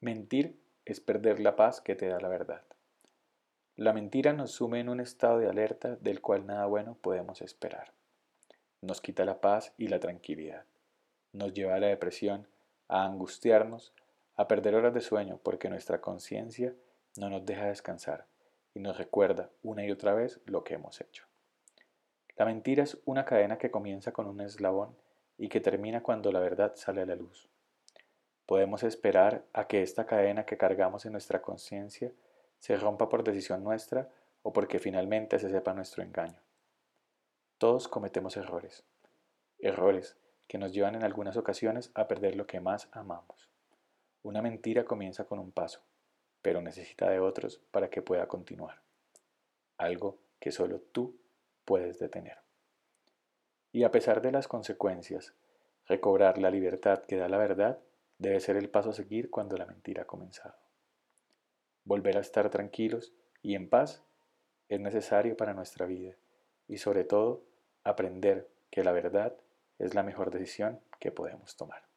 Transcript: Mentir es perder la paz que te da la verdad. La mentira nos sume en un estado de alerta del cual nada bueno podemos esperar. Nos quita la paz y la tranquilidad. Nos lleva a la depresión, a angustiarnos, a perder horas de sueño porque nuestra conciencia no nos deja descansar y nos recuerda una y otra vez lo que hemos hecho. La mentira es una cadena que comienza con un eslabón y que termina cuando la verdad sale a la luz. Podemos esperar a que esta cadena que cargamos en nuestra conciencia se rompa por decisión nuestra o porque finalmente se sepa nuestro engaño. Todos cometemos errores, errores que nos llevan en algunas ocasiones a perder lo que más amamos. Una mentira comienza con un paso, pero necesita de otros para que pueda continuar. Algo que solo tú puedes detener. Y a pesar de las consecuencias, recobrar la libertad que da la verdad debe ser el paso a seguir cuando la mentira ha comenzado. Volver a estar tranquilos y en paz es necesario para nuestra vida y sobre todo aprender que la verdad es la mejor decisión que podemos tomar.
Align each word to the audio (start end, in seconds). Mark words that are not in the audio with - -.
Mentir 0.00 0.56
es 0.84 1.00
perder 1.00 1.40
la 1.40 1.56
paz 1.56 1.80
que 1.80 1.96
te 1.96 2.06
da 2.06 2.20
la 2.20 2.28
verdad. 2.28 2.62
La 3.74 3.92
mentira 3.92 4.32
nos 4.32 4.52
sume 4.52 4.78
en 4.78 4.88
un 4.88 5.00
estado 5.00 5.38
de 5.38 5.48
alerta 5.48 5.96
del 5.96 6.20
cual 6.20 6.46
nada 6.46 6.66
bueno 6.66 6.96
podemos 7.00 7.42
esperar. 7.42 7.92
Nos 8.80 9.00
quita 9.00 9.24
la 9.24 9.40
paz 9.40 9.72
y 9.76 9.88
la 9.88 9.98
tranquilidad. 9.98 10.64
Nos 11.32 11.52
lleva 11.52 11.74
a 11.74 11.80
la 11.80 11.88
depresión, 11.88 12.46
a 12.86 13.04
angustiarnos, 13.04 13.92
a 14.36 14.46
perder 14.46 14.76
horas 14.76 14.94
de 14.94 15.00
sueño 15.00 15.40
porque 15.42 15.68
nuestra 15.68 16.00
conciencia 16.00 16.76
no 17.16 17.28
nos 17.28 17.44
deja 17.44 17.66
descansar 17.66 18.26
y 18.74 18.78
nos 18.78 18.98
recuerda 18.98 19.50
una 19.64 19.84
y 19.84 19.90
otra 19.90 20.14
vez 20.14 20.40
lo 20.44 20.62
que 20.62 20.74
hemos 20.74 21.00
hecho. 21.00 21.24
La 22.36 22.44
mentira 22.44 22.84
es 22.84 22.98
una 23.04 23.24
cadena 23.24 23.58
que 23.58 23.72
comienza 23.72 24.12
con 24.12 24.28
un 24.28 24.40
eslabón 24.42 24.96
y 25.36 25.48
que 25.48 25.60
termina 25.60 26.04
cuando 26.04 26.30
la 26.30 26.38
verdad 26.38 26.76
sale 26.76 27.02
a 27.02 27.06
la 27.06 27.16
luz. 27.16 27.48
Podemos 28.48 28.82
esperar 28.82 29.44
a 29.52 29.66
que 29.66 29.82
esta 29.82 30.06
cadena 30.06 30.46
que 30.46 30.56
cargamos 30.56 31.04
en 31.04 31.12
nuestra 31.12 31.42
conciencia 31.42 32.14
se 32.58 32.78
rompa 32.78 33.10
por 33.10 33.22
decisión 33.22 33.62
nuestra 33.62 34.08
o 34.40 34.54
porque 34.54 34.78
finalmente 34.78 35.38
se 35.38 35.50
sepa 35.50 35.74
nuestro 35.74 36.02
engaño. 36.02 36.40
Todos 37.58 37.88
cometemos 37.88 38.38
errores, 38.38 38.86
errores 39.58 40.16
que 40.46 40.56
nos 40.56 40.72
llevan 40.72 40.94
en 40.94 41.04
algunas 41.04 41.36
ocasiones 41.36 41.90
a 41.92 42.08
perder 42.08 42.36
lo 42.36 42.46
que 42.46 42.58
más 42.58 42.88
amamos. 42.92 43.50
Una 44.22 44.40
mentira 44.40 44.86
comienza 44.86 45.26
con 45.26 45.38
un 45.40 45.52
paso, 45.52 45.82
pero 46.40 46.62
necesita 46.62 47.10
de 47.10 47.20
otros 47.20 47.60
para 47.70 47.90
que 47.90 48.00
pueda 48.00 48.28
continuar. 48.28 48.80
Algo 49.76 50.20
que 50.40 50.52
solo 50.52 50.80
tú 50.80 51.20
puedes 51.66 51.98
detener. 51.98 52.38
Y 53.72 53.84
a 53.84 53.90
pesar 53.90 54.22
de 54.22 54.32
las 54.32 54.48
consecuencias, 54.48 55.34
recobrar 55.84 56.38
la 56.38 56.50
libertad 56.50 57.02
que 57.02 57.18
da 57.18 57.28
la 57.28 57.36
verdad 57.36 57.80
debe 58.18 58.40
ser 58.40 58.56
el 58.56 58.68
paso 58.68 58.90
a 58.90 58.94
seguir 58.94 59.30
cuando 59.30 59.56
la 59.56 59.66
mentira 59.66 60.02
ha 60.02 60.06
comenzado. 60.06 60.56
Volver 61.84 62.16
a 62.18 62.20
estar 62.20 62.50
tranquilos 62.50 63.14
y 63.42 63.54
en 63.54 63.68
paz 63.68 64.04
es 64.68 64.80
necesario 64.80 65.36
para 65.36 65.54
nuestra 65.54 65.86
vida 65.86 66.16
y 66.66 66.78
sobre 66.78 67.04
todo 67.04 67.44
aprender 67.84 68.50
que 68.70 68.84
la 68.84 68.92
verdad 68.92 69.36
es 69.78 69.94
la 69.94 70.02
mejor 70.02 70.30
decisión 70.30 70.80
que 70.98 71.10
podemos 71.12 71.56
tomar. 71.56 71.87